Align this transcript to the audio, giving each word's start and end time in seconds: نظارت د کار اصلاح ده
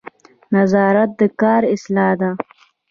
نظارت 0.55 1.09
د 1.19 1.21
کار 1.41 1.61
اصلاح 1.73 2.11
ده 2.19 2.29